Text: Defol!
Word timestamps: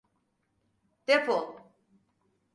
Defol! 1.07 1.45